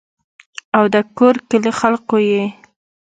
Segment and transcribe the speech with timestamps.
[0.77, 2.43] او دَکور کلي خلقو ئې